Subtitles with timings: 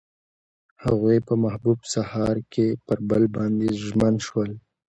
[0.83, 4.51] هغوی په محبوب سهار کې پر بل باندې ژمن شول.